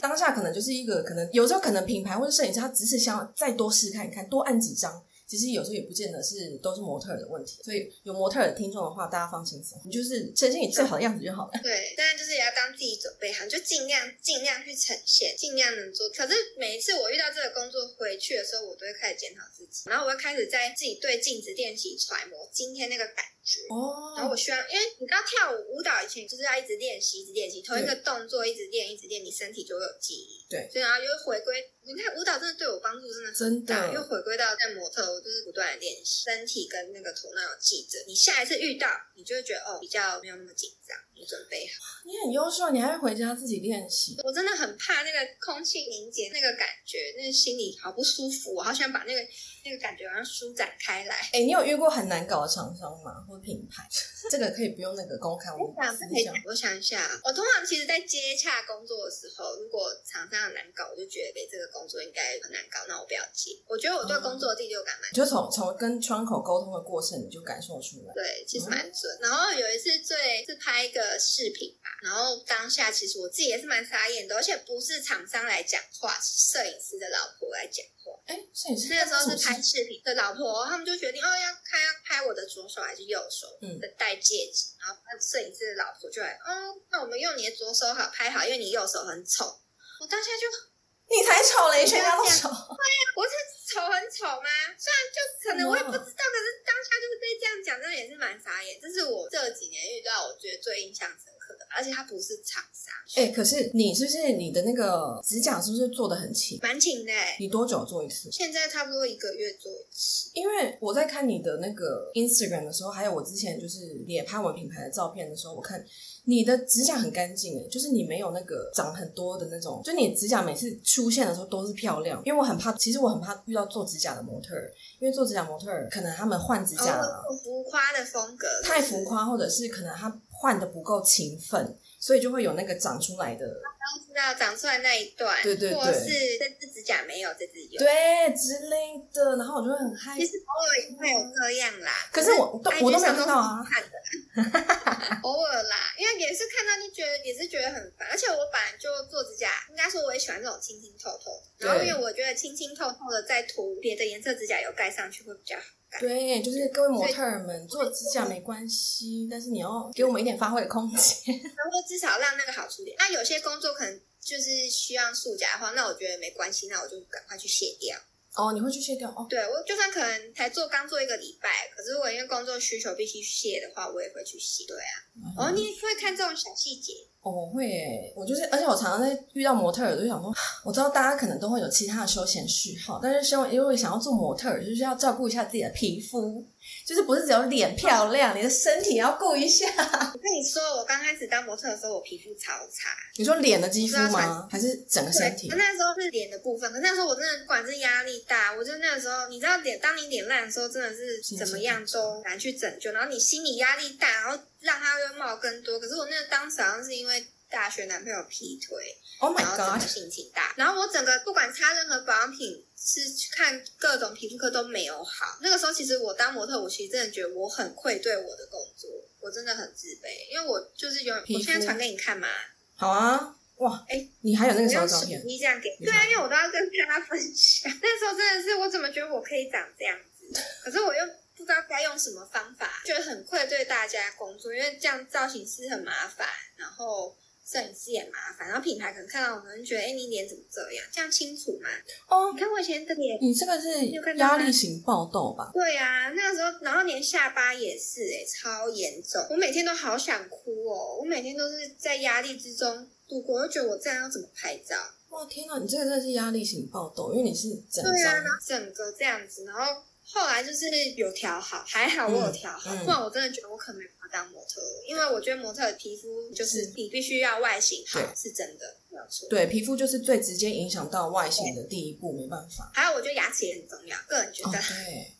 [0.00, 5.02] 当下可能就是一个可能，有时候可能品牌或者摄影师他只是想要再多试看一看，多按几张。
[5.30, 11.52] 其实有时候也不见得是都是模特儿的问题，所以有模特儿的听众的话，大家放轻松，你就是呈现你最好的样子就好了。
[11.62, 16.08] 对，当然就是也要当自己准备好，就尽量尽量去呈现，尽量能做。
[16.10, 23.60] 可是每一次我遇到这个工作回去的时候，我都会开始检讨自己，然后我会开始在自己对镜子练习揣摩今天那个感觉。
[23.70, 24.18] 哦。
[24.18, 30.44] 然后我希望，因为你知道跳舞舞蹈以前就是要一直练习，一直练习，同一个动作一直练，一直练，你身体就会有记忆。
[30.50, 30.68] 对。
[30.72, 31.54] 所以然后就回归。
[31.94, 37.98] 你看舞蹈真的对我帮助真的很大，又回归到在模特，我就是不断的练习，身体跟那个头脑有记着。
[38.06, 42.00] 你下一次遇到，你就会觉得哦，比较没有那么紧张，你准备好。
[42.08, 44.16] 你很优秀，你还会回家自己练习。
[44.24, 49.20] 我真的很怕那个空气凝结那个感觉，那个心里好不舒服，我好想把那个
[49.64, 51.14] 那个感觉好像舒展开来。
[51.36, 53.20] 哎、欸，你有遇过很难搞的厂商吗？
[53.28, 53.84] 或品牌？
[54.32, 55.52] 这个可以不用那个公开。
[55.52, 63.52] 我想，我想一下，我通常其实，在接洽工作的时候，如果厂商很难搞，我就觉得给这个工作应该很难搞，那我不要接。
[63.68, 68.14] 我觉得我对工作的第六感蛮，就从从跟窗口沟通的过程，你就感受出来。
[68.14, 69.12] 对，其实蛮准。
[69.20, 78.12] 嗯、然后有一次最是拍一个视频吧，然后当下其实我自己也是蛮傻眼的，而且不是厂商来讲话，是摄影师的老婆来讲话。
[78.26, 89.60] 哎，摄影师那个时候是拍视频的老婆，他们就决定哦要看要拍我的左手还是右手的戴戒指，嗯、然后摄影师的老婆就来，哦，那我们用你的左手好拍好，因为你右手很丑。
[90.00, 90.69] 我当下就。
[91.10, 92.46] 你才丑嘞，全家都丑。
[92.46, 93.34] 对呀，我是
[93.66, 94.48] 丑很丑吗？
[94.78, 98.78] 虽然就可能我也不知道，可是当下就是被这样讲，真的也是蛮傻眼。
[98.80, 102.94] 这是我这几年遇到我觉得最印象深刻的，而且它不是厂商。
[103.16, 106.60] 哎、欸，可是你是不是你的那个指甲是不是做的很勤？
[106.62, 107.12] 蛮勤的。
[107.40, 108.30] 你多久做一次？
[108.30, 110.30] 现在差不多一个月做一次。
[110.34, 115.84] 因为我在看你的那个 Instagram 的时候，还有我之前就是也拍我品牌的照片的时候，我看。
[116.24, 122.22] 你的指甲很干净诶，就是你没有那个长很多的那种，就你指甲每次出现的时候都是漂亮。
[122.24, 127.00] 因为我很怕，其实我很怕遇到做指甲的模特儿，因为做指甲模特儿可能他们换指甲
[127.42, 131.76] 浮夸的风格，太浮夸，或者是可能他换的不够勤奋。
[132.00, 136.08] 所以就会有那个长出来的，都知道长出来那一段，对对对，或是
[136.38, 140.16] 这只指甲没有，这只有，对之类的，然后我就会很害怕。
[140.16, 155.64] 其实偶尔也会有这样啦，可是我都我都没有看到啊，看的， 偶尔啦，因为也是看到就觉得也是觉得很烦，而且我本来就做指甲，应该说我也喜欢这种清清透透的，然后因为我觉得清清透透的再涂别的颜色指甲油盖上去会比较好。
[155.98, 162.94] 对，就是各位模特儿们做指甲没关系，但是你要给我们一点发挥的空间， 然后至少让那个好处点。
[162.98, 167.98] 那有些工作可能就是需要塑甲的话，那我觉得没关系，那我就赶快去卸掉。
[168.36, 169.26] 哦，你会去卸掉哦？
[169.28, 174.64] 对，我就算可能才做刚做一个礼拜，可是如果因为工作需求必须卸的话，我也会去卸。
[174.68, 176.92] 对啊，嗯、哦，你会看这种小细节。
[177.22, 180.32] 哦，我会诶，我就是，而且我常常在遇到模特，我就想说，
[180.64, 186.42] 我知道大家可能都会有其他的休闲嗜好，但是因为因为想要做模特，就是要照顾一下自己的皮肤。
[186.90, 189.64] 就是不是只有脸漂亮，你的身体也要顾一下。
[190.12, 192.90] 我跟你说，我刚开始当模特的时候，我皮肤超差。
[193.16, 194.48] 你说脸的肌肤吗？
[194.50, 195.46] 还是整个身体？
[195.56, 202.90] 那时候是脸的部分，可那时候我真的不管是压力大，我就那个时候，你知道脸，当你脸烂的时候，真的是怎么样都难去拯救。
[202.90, 205.78] 然后你心理压力大，然后让它又冒更多。
[205.78, 207.24] 可是我那个当时好像是因为。
[207.50, 213.00] 大学男朋友劈腿，Oh my God，然后整个心情大，然后我整个不管擦任何保养品，是
[213.32, 215.38] 看各种皮肤科都没有好。
[215.42, 218.88] 那个时候其实我当模特，我其实真的觉得我很愧对我的工作，
[219.20, 222.28] 我真的很自卑，因为我就是有，我现在传给你看嘛。
[222.76, 225.20] 好啊，哇，哎，你还有那个时候照片？
[225.26, 227.70] 你这样给，对啊，因为我都要跟大家分享。
[227.82, 231.00] 那时候真的是我怎么觉得我可以长这样子，可是我又。
[231.36, 237.16] 不知道该用什么方法，觉得很愧对大家工作，因为这样造型师很麻烦，然后
[237.50, 240.84] 摄影师也麻烦，然后品牌可能看到我们觉得，哎，你脸怎么这样？
[240.92, 241.68] 这样清楚吗？
[242.08, 243.86] 哦，你看我以前的脸，你这个是
[244.18, 245.50] 压力型爆痘吧？
[245.52, 254.76] 对啊，那个时候，然后连下巴也是，哎，超严重，我每天都好想哭哦，我每天都是在压力之中度过，我就觉得我这样要怎么拍照？
[255.08, 259.82] 哇，天哪，你这个真的是压力型爆痘，因为你是整张，对啊，整个这样子，然后。
[260.12, 269.28] 后来就是有调好，还好我有调好，嗯嗯、不然我真的觉得我可能没办法当模特，因为我觉得模特的皮肤就是你必须要外形好，是真的没有错。
[269.28, 272.70] 对，皮肤就是最直接影响到外形的第一步，没办法。
[272.74, 274.58] 还有，我觉得牙齿也很重要，个人觉得。
[274.58, 274.62] 哦、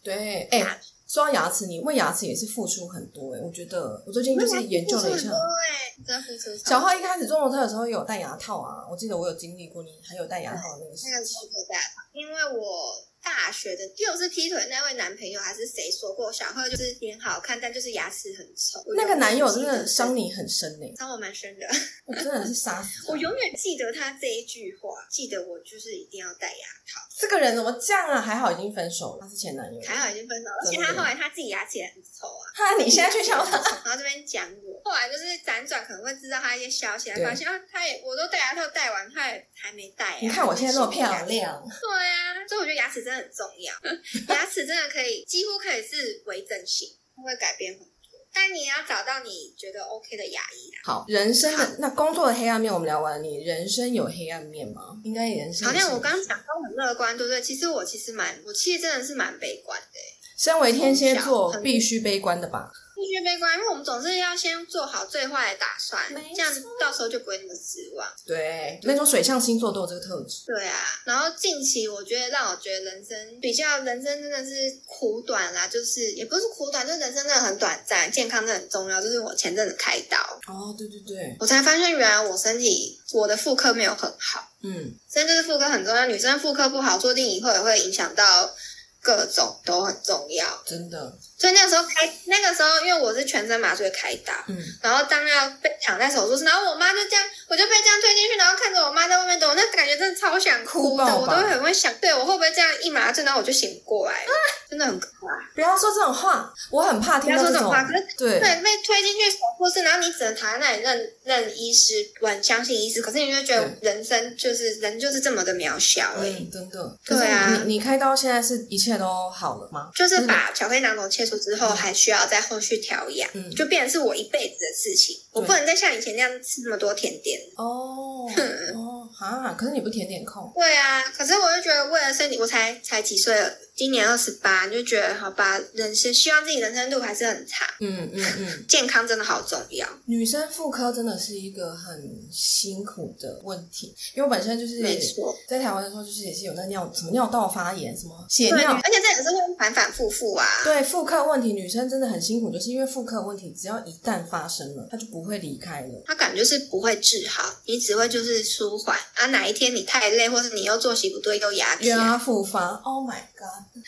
[0.03, 6.69] 对 对，哎、欸，说到牙齿，你为牙齿也是付出很多哎、欸，我觉得我最近就是研究了一下，对，真的付出。
[6.69, 11.11] 小浩一开始做模特的时候有戴牙套啊，我记得我有经历过你还有戴牙套的那个时期。
[11.11, 13.07] 那个时候戴牙套，因为我。
[13.23, 18.83] 大学的又是劈腿那位男朋友还是谁说过小贺就是脸好看，但就是牙齿很丑。
[18.97, 21.67] 那个男友真的伤你很深呢、欸，伤我蛮深的。
[22.07, 27.01] 我真的是杀死 我永远记得他这一句话，记得我就是一定要戴牙套。
[27.21, 28.19] 这个人怎么这样啊？
[28.19, 29.81] 还好已经分手了，他是前男友。
[29.87, 32.45] 还好已经分手了，而且他后来他自己牙齿也很丑啊。
[32.55, 40.19] 哈，你现在去笑他， 然后这边讲我，后来就是辗转可能会知道他一些消息，发现啊，他也我都戴牙套戴完，他也还没戴。
[40.23, 41.29] 你看我现在那么漂亮。
[41.29, 43.75] 对啊，所以我觉得牙齿真的很重要。
[44.35, 46.89] 牙齿真的可以，几乎可以是微整形，
[47.23, 47.90] 会改变很多。
[48.33, 50.71] 但你也要找到你觉得 OK 的牙医。
[50.85, 54.83] 好，人生的那工作的黑暗面我们聊完了，你人生有黑暗面吗？
[55.05, 55.69] 应该人生。
[55.69, 57.43] 好像我刚刚讲都很乐观，对不对？
[57.43, 59.99] 其实我其实蛮，我其实真的是蛮悲观的。
[60.39, 62.71] 身为天蝎座，必须悲观的吧？
[63.01, 68.07] 必须悲观，因为我们总是要先做好最坏的打算，错这样到时候就不会那么失望。
[68.27, 70.45] 对，对那种水象星座都有这个特质。
[70.47, 74.53] 对啊，然后近期我觉得让我觉得人生比较，人生真的是
[74.87, 79.01] 苦短啦，就是也不是苦短，就是人生真的很短暂，健康真的很重要。
[79.01, 88.55] 就是我前阵子开刀，哦，对对对，我才发现原来我身体我的妇科没有很好，嗯，真的就是妇科很重要，女生妇科不好，说不定以后也会影响到。
[89.03, 91.13] 各种都很重要，真的。
[91.39, 104.33] 所以那个时候开，那个时候因为我是全身麻醉开刀，嗯，然后当要被躺在手术室，然后我妈就这样，我就被这样推进去，然后看着我妈在外面等我，那感觉真的超想哭的，我都会很会想，对我会不会这样一麻醉，然后我就醒不过来，啊、
[104.69, 105.29] 真的很可怕。
[105.55, 107.85] 不要说这种话，我很怕听到这种，说这种话。
[107.85, 116.99] 可是对对，被推进去手术室，然后你只能躺在那里认认医师，很相信医师，可是你就觉得人生就是人就是这么的渺小，哎、嗯，真的。
[117.07, 119.91] 对啊，你你开刀现在是一切都好了吗？
[119.95, 122.11] 就是把巧克力囊肿切除之后，还需。
[122.11, 125.17] 要再后续调养，嗯，就变成是我一辈子的事情。
[125.31, 128.27] 我不能再像以前那样吃那么多甜点哦。
[128.75, 130.51] 哦，啊，可是你不甜点控？
[130.57, 133.49] 对啊，可是我就觉得为了身体，我才才几岁了。
[133.77, 137.67] 今年二十八，就觉得好吧，人生希望自己人生路还是很长。
[137.81, 139.89] 嗯嗯嗯，健康真的好重要。
[140.05, 150.47] 女生妇科真的是一个很辛苦的问题，因为我本身就是没错，在台湾的时候就是也是有那尿什么尿道发炎，什么血尿，而且这也是会反反复复啊。
[150.65, 156.03] 对，妇科问题，女生真的很辛苦，就是因为妇科问题，只要一旦发生了，它就不会离开了。
[156.05, 159.27] 它感觉是不会治好，你只会就是舒缓啊。
[159.27, 162.69] 哪一天你太累，或是你又作息不对，又压起来，又要复发。
[162.85, 163.83] Oh my god！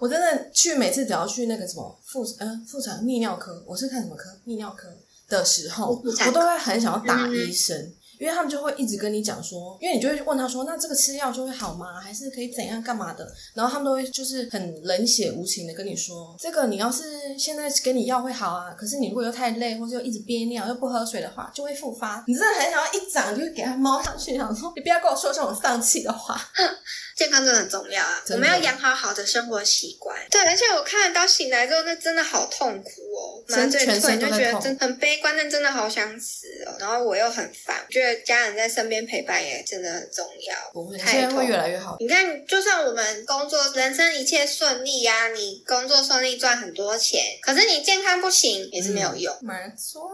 [0.00, 4.88] 我真的去每次只要去那个什么妇呃妇产泌尿科，我是看什么科泌尿科
[5.28, 12.00] 的时候，我都会很想要打医生，嗯、因为他们就会一直跟你讲说，因为你就会问他说，那这个吃药就会好吗？
[12.00, 13.28] 还是可以怎样干嘛的？
[13.52, 22.22] 然后他们都会就是很冷血无情的跟你说，这个你要是现在给你药会好啊，可是你如果又太累，或者又一直憋尿又不喝水的话，就会复发。
[22.28, 26.40] 你真的很想要一掌就给他猫上去，想说你不要跟我说这种丧气的话。
[27.16, 28.22] 健康真的很重要啊！
[28.30, 30.16] 我们要养好好的生活习惯。
[30.30, 36.74] 对，而且我看得到醒来之后，那真的好痛苦哦，麻醉突然就觉得真很悲观，但真的好想死哦。
[36.78, 40.56] 然后我又很烦，觉得家人在身边陪伴也真的很重要。
[40.72, 41.96] 不会，现在会越来越好。
[42.00, 49.36] 你看，就算我们工作、人生一切顺利呀，你工作顺利赚很多钱，可是你健康不行也是没有用。
[49.42, 50.10] 没错。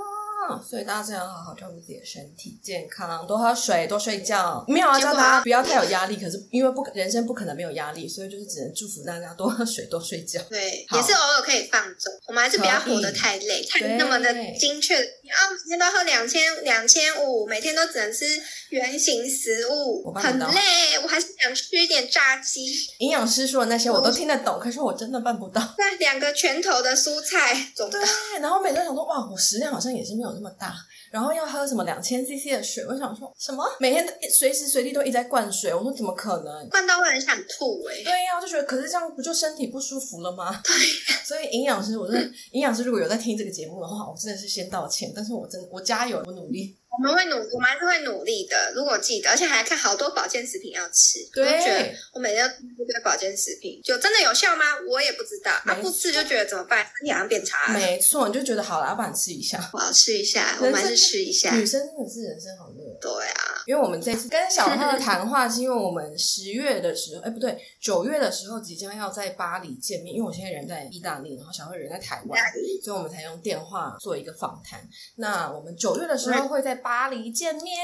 [0.49, 4.65] 啊，所以大家真的要好好照顾自己的身体健康，多喝水，多睡觉。
[4.67, 6.17] 没有啊，叫大家不要太有压力。
[6.17, 10.41] 可是因为不人生不可能没有压力，所以就是只能祝福大家多喝水，多睡觉。
[10.49, 12.11] 对，也是偶尔可以放纵。
[12.27, 14.97] 我们还是不要活得太累，太那么的精确。
[14.97, 18.25] 啊，每天都喝两千两千五，每天都只能吃
[18.71, 20.99] 圆形食物，很累。
[21.03, 22.65] 我还是想吃一点炸鸡。
[22.99, 25.63] 营养师说的那些我都听得懂，可是我真的办不到。
[25.77, 28.01] 那两个拳头的蔬菜，总对。
[28.41, 30.75] 然后每天想说，哇，我食量好像也是没有那么大。
[31.11, 33.65] 然后要喝什么两千 CC 的水，我想说什么？
[33.81, 36.69] 每天随时随地都一直在灌水，我说怎么可能？
[36.69, 38.05] 灌到会很想吐哎、欸。
[38.05, 40.61] 对呀、啊，我就觉得，可是这样不就身体不舒服了吗？
[40.63, 40.75] 对。
[41.25, 45.13] 所以营养师，我真的营养师如果有在听这个节目的话，我真的是先道歉。
[45.15, 46.77] 但是我真的，我加油，我努力。
[46.99, 48.73] 我们会努，我们还是会努力的。
[48.75, 51.19] 如果记得，而且还看好多保健食品要吃。
[51.33, 51.45] 对。
[51.45, 52.57] 我觉得我每天要吃
[52.87, 54.65] 这个保健食品，就真的有效吗？
[54.89, 55.53] 我也不知道。
[55.53, 56.85] 啊，不吃就觉得怎么办？
[56.99, 57.73] 身体好像变差。
[57.73, 59.71] 没错，你就觉得好了，要不然吃一下。
[59.73, 61.55] 我要吃一下，我们还是吃一下。
[61.55, 62.85] 女生真的是人生好累。
[63.01, 70.15] 对啊，因为我们这次跟小贺的谈话，是因为我们十月的时候，哎，不对，九月的时候即将要在巴黎见面。
[70.15, 72.41] 因为我现在人在意大利，然后小贺人在台湾，
[72.83, 74.81] 所以我们才用电话做一个访谈。
[75.17, 77.77] 那我们九月的时候会在巴黎见面。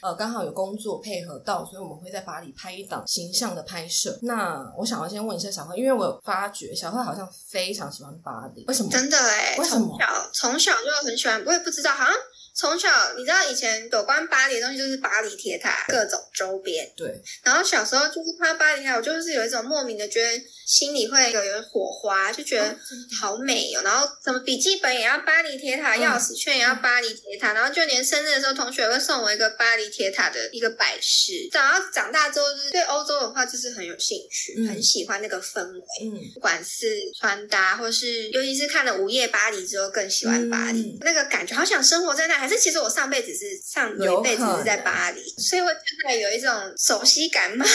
[0.00, 4.18] 呃，刚好有工作配合到，所以我们会在巴黎拍一档形象的拍摄。
[4.22, 8.90] 那我想要先问一下小贺，因为我有发觉小贺好像非常喜欢巴黎，为什么？
[8.90, 9.86] 真的哎，为什么？
[9.86, 12.14] 从小从小就很喜欢，我也不知道，好像。
[12.54, 16.90] 从小，你知道以前有关巴黎的东西就是巴黎铁塔各种周边。
[16.96, 17.08] 对。
[17.42, 22.76] 然后小时候就是看到巴黎铁塔，我就是有一种莫名的觉得心里会有有火花，就觉得
[23.20, 23.82] 好美哦。
[23.84, 31.48] 然后什么笔记本也要巴黎铁塔，钥匙圈也要巴黎铁塔，然后就连生日的时候，同学会送我一个巴黎铁塔的一个摆饰。
[31.52, 35.80] 然后长大之后，就是对欧洲文化就是很有兴趣，很喜欢那个氛围。
[36.02, 36.18] 嗯。
[36.34, 42.39] 不管是穿搭，或是尤其是看了《午夜巴黎》之后，更喜欢巴黎那个感觉，好想生活在那。
[42.40, 45.76] 还是其实我上辈子是上有一辈子是在巴黎，所以我现
[46.06, 47.66] 在有一种熟悉感嘛。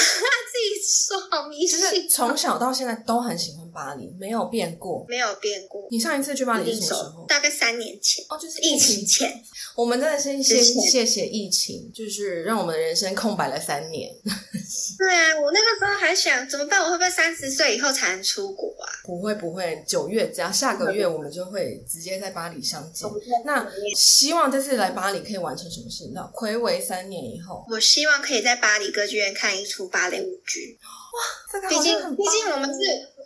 [0.56, 5.86] 自己说好迷信，就是从小到现在都很喜欢巴黎，没有变过，没有变过。
[5.91, 7.25] 你上一次去巴黎是什么时候？
[7.28, 9.43] 大概三年前哦，就是疫情前。
[9.75, 14.10] 我们真的先先谢谢疫情，就是让我们的人生空白了三年。
[14.97, 16.82] 对啊，我那个时候还想怎么办？
[16.82, 18.75] 我会不会三十岁以后才能出国啊？
[19.06, 23.08] 不会不会，九月只要下个月我们就会直接在巴黎相见。
[23.44, 24.46] 那希望。
[24.56, 26.10] 这次来巴黎可以完成什么事？
[26.13, 30.80] 那暌违三年以后，我希望可以在巴黎歌剧院看一出芭蕾舞剧。
[30.82, 31.20] 哇，
[31.52, 32.80] 这个毕竟毕竟我们是。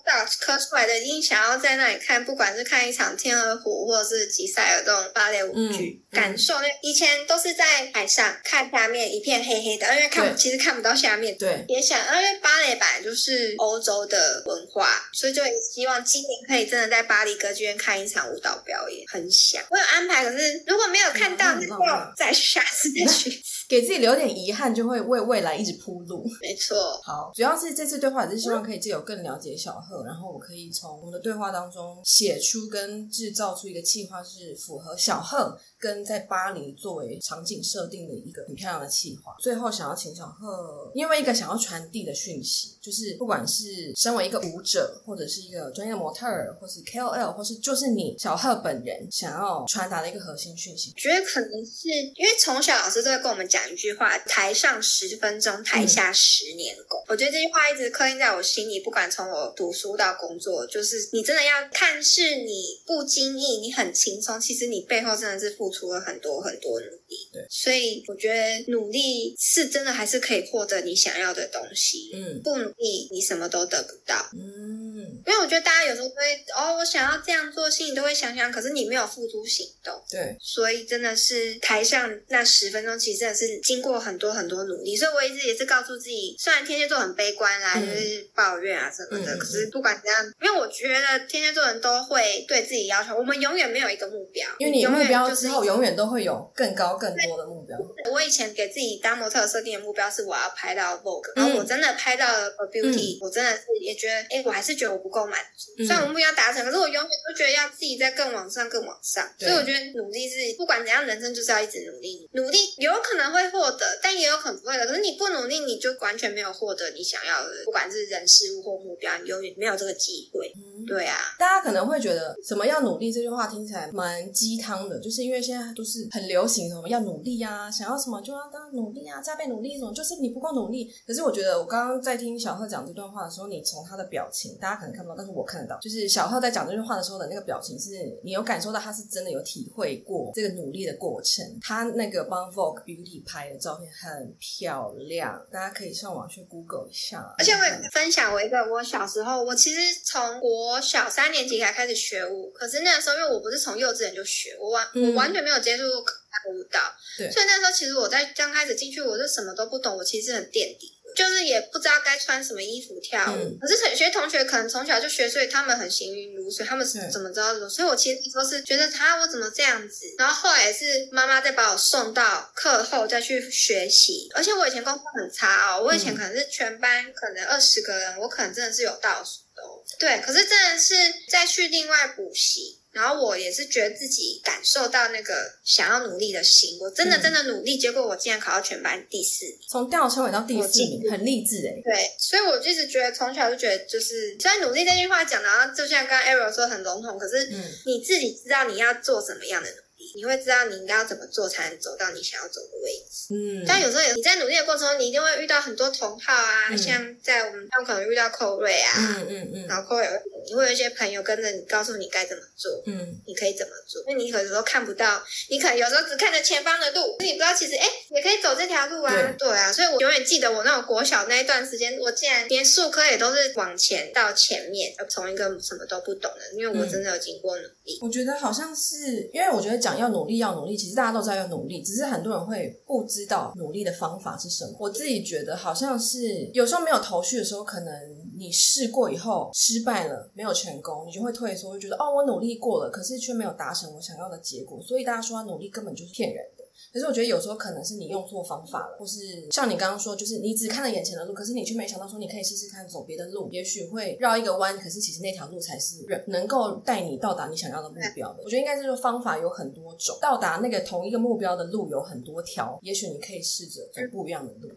[0.09, 11.37] 早磕出来的，已经想要在那里看，不管是看一场《天鹅湖》或者是吉赛尔这种芭蕾舞剧，嗯、感受那以前都是在海上看下面一片黑黑的，因为看其实看不到下面。
[11.37, 19.05] 对，也想，因为芭蕾本来就是欧洲的文化，所以就也希望今年可以真的在巴黎歌剧院看一场舞蹈表演。
[19.07, 23.41] 很想，我有安排，可是如果没有看到，那就再下次再去。
[23.69, 26.23] 给自己留点遗憾，就会为未来一直铺路。
[26.41, 26.75] 没错。
[27.03, 39.33] 好，主要是这次对话也是希望可以借由更了解小贺，然后我可以从我们的对话当中写出跟制造出一个计划，是符合小贺跟在巴黎作为场景设定的一个很漂亮的企划。
[39.39, 50.91] 最后想要请小贺，因为一个想要传递的讯息，就是不管是身为一个舞者，或者是一个专业模特儿，或是 KOL，或是就是你小贺本人想要传达的一个核心讯息。
[50.97, 53.59] 觉得可能是因为从小老师都会跟我们讲。
[53.69, 56.99] 一句话：台上十分钟，台下十年功。
[57.01, 67.29] 嗯、我觉得这句话一直刻印在我心里，不管从我读书到工作，就是你真的要看是你不经意，你很轻松，其实你背后真的是付出了很多很多努力。
[67.33, 72.11] 对，所以我觉得努力是真的，还是可以获得你想要的东西。
[72.13, 74.29] 嗯，不努力，你什么都得不到。
[74.33, 74.89] 嗯。
[75.25, 76.21] 因为我觉得大家有时候都会
[76.55, 79.93] 哦，我想要这样做，心里都会想想，可是你没有付出行动。
[80.09, 84.95] 对，所以真的是台上那十分钟，其实真的是经过很多很多努力。
[84.95, 97.77] 所以我一直也是告诉自己，虽然天蝎座很悲观啦，嗯、就是抱怨啊什么的，嗯、可是不管怎样，因为我觉得天蝎座人都会对自己要求，我们永远没有一个目标，因为你目标之后永远都会有更高更多的目标。
[98.11, 105.71] 我以前给自己当模特设定的目标是我要拍到 Vogue，、嗯、然后我真的拍到了 Beauty，、嗯、我真的是也觉得，哎，我还是觉得我不够满足。
[105.83, 109.27] 虽然我目标达成，可是我永远都觉得要自己在更往上，更往上。
[109.37, 112.29] 所以我觉得努力是不管怎样，人生就是要一直努力。
[112.33, 114.85] 努力有可能会获得，但也有可能不会的。
[114.85, 120.51] 可是你不努力，你就完全没有获得你想要的，不管是人事物或目标，你永远没有这个机会。
[120.55, 130.93] 嗯、对啊，大家可能会觉得什么要努力这句话听起来蛮鸡汤的，就是因为现在都是很流行什么要努力啊，想要什么就要当努力啊，加倍努力什么，就是你不够努力。
[131.07, 135.79] 可是我觉得我刚刚在听小贺讲这段话的时候，你从他的表情，大家可能看不到，但是我看得到。
[135.79, 137.89] 就是小贺在讲这句话的时候的那个表情，是
[138.23, 141.43] 你有感受到他是真的有体会过这个努力的过程。
[141.61, 147.33] 他那个帮 Vogue Beauty 拍的照片很漂亮，大家可以上网去 Google 一下。
[147.39, 156.79] 而且我也分享我一个，我小时候，我其实从国小三年级才开始学舞，可是那个时候因为我不是从幼稚园就学，我完、嗯、我完全没有接触过舞蹈，
[157.17, 160.95] 对，所以那时候其实我在刚开始进去，我是什么都不懂，我其实很垫底。
[161.15, 167.67] 就是也不知道该穿什么衣服跳舞，嗯、可是有些同学可能从小就学，所以他们很行云流水，他们是怎么知道的？
[167.67, 179.63] 所以我其实都是觉得他我怎么这样子，然后后来也是妈妈再把我送到课后再去学习，而且我以前功课很差哦，我以前可能是全班可能二十个人，我可能真的是有倒数的，
[179.97, 180.93] 对，可是真的是
[181.27, 182.78] 再去另外补习。
[182.91, 185.33] 然后我也是觉得自己感受到那个
[185.63, 189.45] 想要努力的心，我真的真的努力，嗯、结果我竟然考到全班第四。
[189.45, 191.73] 名，从吊车尾到第四名，很励志哎。
[191.83, 197.47] 对，所以我一直觉得从小就觉得，就是虽然努力这句话讲的，然后就像刚刚 Ariel 说很笼统，可是
[197.85, 203.33] 你自己知道你要做什么样的努力，你会知道你应该要怎么做才能走到你想要走的位置。
[203.35, 210.07] 嗯，但有时候你在努力的过程中，你一定会遇到很多同好啊，嗯、像在我们他们可能遇到 Cori 啊，嗯嗯嗯，然后 Cori
[210.49, 214.01] 你会有一些朋友跟着你，告诉你该怎么做，嗯，你可以怎么做？
[214.07, 219.13] 因为你有时候看不到，你可能有时候只看着前方的路，你不知道其实哎，也可以走这条路啊。
[219.13, 227.99] 对，对啊，所以我永远记得我那种国小那一段时间，我竟然连数科也都是往前到前面，从一个什么都不懂的，因为我真的有经过努力。
[228.01, 234.75] 嗯，我觉得好像是，因为我觉得讲要努力要努力，其实大家都知道要努力，只是很多人会不知道努力的方法是什么。
[234.79, 237.93] 我自己觉得好像是有时候没有头绪的时候，可能
[238.39, 240.31] 你试过以后失败了。
[240.33, 244.81] 没有成功，你就会退缩，会觉得哦，我努力过了，可是却没有达成我想要的结果。
[244.81, 246.63] 所以大家说他努力根本就是骗人的。
[246.93, 258.41] 可是我觉得有时候可能是你用错方法了，或是像你刚刚说，就是你只看了眼前的路，可是你却没想到说你可以试试看走别的路，也许会绕一个弯，可是其实那条路才是能够带你到达你想要的目标的。
[258.43, 264.69] 我觉得应该是说方法有很多种，到达那个同一个目标的路有很多条，也许你可以试着走不一样的路。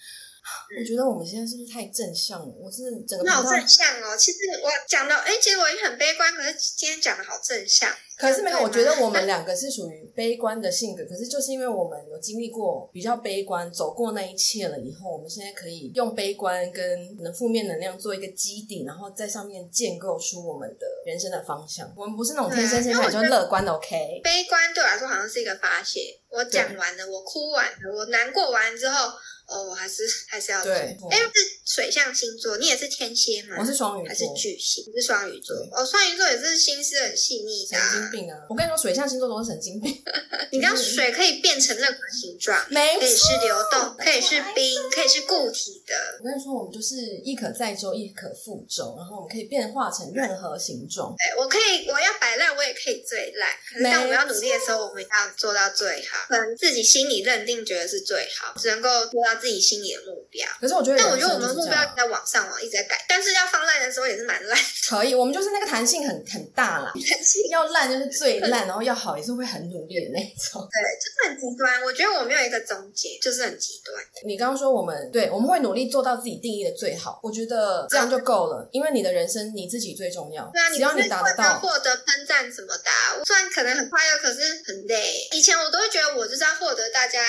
[0.78, 2.54] 我觉得我们现在是不是太正向了？
[2.58, 4.16] 我是整个好正向哦。
[4.16, 7.88] 其实我讲的，哎，结果也很悲观，可是今天讲的好正向。
[8.16, 11.04] 可是没有，我觉得我们 两个是属于悲观的性格。
[11.04, 21.92] 可是就是因为我们有经历过比较悲观，走过那一切了以后，我们现在可以用悲观跟可能负面能量做一个基底，然后在上面建构出我们的人生的方向。
[21.96, 24.20] 我们不是那种天生生下来就乐观的，OK？
[24.22, 26.18] 悲观对我来说好像是一个发泄。
[26.28, 29.12] 我讲完了，我哭完了，我难过完之后。
[29.52, 30.72] 哦，我还是还是要对。
[30.74, 33.56] 哎，是水象星座，你也是天蝎吗？
[33.58, 34.82] 我是双鱼座，还是巨蟹？
[34.86, 35.54] 你是双鱼座。
[35.72, 37.78] 哦，双鱼座也是心思很细腻的。
[37.78, 38.38] 神经病啊！
[38.48, 40.02] 我跟你说，水象星座都是神经病。
[40.50, 45.94] 你知道水可以变成任何形状，没，可以是流动，可以是冰，可以是固体的。
[46.20, 51.14] 我跟你说，我们就是亦可载舟，亦可覆舟，然后我们可以变化成任何形状。
[51.18, 53.50] 哎，我可以，我要摆烂，我也可以最烂。
[53.70, 59.41] 可是当我们要努力的时候，我们要做到最好，可能自己心里认定觉得是最好，只能够做到。
[59.42, 64.56] 自己心里的目标，可是我觉得，但我觉得我们的目标在往上往，一直在改，但是要放烂的时候也是蛮烂。
[64.88, 70.62] 可以，我们就是那个弹性很很大啦，弹性要烂就是最烂， 然后要好也是会很努力的那种。
[70.70, 71.82] 对，就是很极端。
[71.82, 73.96] 我觉得我没有一个终结，就是很极端。
[74.24, 80.48] 你刚刚说我们对，我们会努力做到自己定义的最好，我觉得这样就够了，因为你的人生你自己最重要。
[80.52, 85.28] 对啊，只要你达得到，获得称赞什么的，虽然可能很快乐，可是很累。
[85.32, 87.20] 以前我都会觉得我就是要获得大家。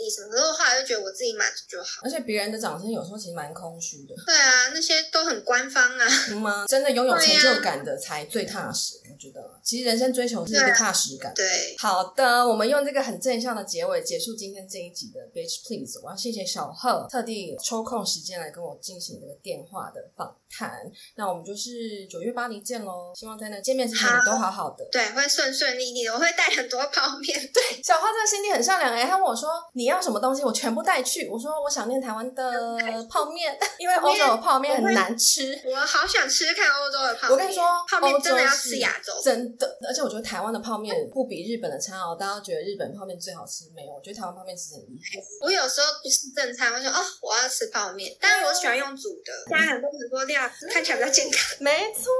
[0.00, 4.14] 你什么时候后来就觉得我自己满足就好，而且别人的掌声有时候其实蛮空虚的。
[4.26, 6.06] 对啊，那些都很官方啊。
[6.40, 6.64] 吗？
[6.68, 8.94] 真的拥有成就感的才最踏实。
[9.20, 11.30] 觉得，其实人生追求是一个踏实感。
[11.34, 11.44] 对，
[11.78, 16.00] 好的，我们用这个很正向的结尾结束今天这一集的 Bitch Please。
[16.02, 20.80] 我要谢谢小贺特地抽空时间来跟我进行这个电话的访谈。
[21.16, 23.12] 那我们就是九月巴黎见喽！
[23.14, 24.88] 希望在那见面之前你都好好的。
[24.90, 26.14] 对，会顺顺利利的。
[26.14, 27.38] 我会带很多泡面。
[27.52, 29.90] 对，小贺这个心地很善良哎，他问我说你。
[29.90, 31.28] 要什么东西，我全部带去。
[31.28, 32.78] 我说我想念台湾的
[33.10, 35.60] 泡面，因为欧洲的泡面很难吃。
[35.66, 37.32] 我好想吃看欧洲的泡面。
[37.32, 39.78] 我跟你说，泡面真的要吃亚洲，真的。
[39.86, 42.16] 而且我觉得台湾的泡面不比日本的差哦。
[42.18, 43.94] 大家觉得日本泡面最好吃没有？
[43.94, 45.20] 我觉得台湾泡面其实很厉害。
[45.40, 51.56] 我有时候不是正餐，我说哦，我要吃泡面，但是我喜欢用煮的，加很多很多料，看起来比较健康。
[51.60, 52.10] 没错，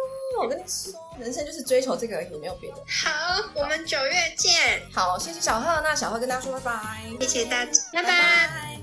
[0.43, 2.77] 我跟你说，人生就是追求这个而已，没有别的。
[2.87, 4.83] 好，我们九月见。
[4.93, 5.81] 好，谢谢小贺。
[5.83, 8.09] 那小贺跟大家说拜拜，谢谢大家，拜拜。
[8.09, 8.80] 拜拜。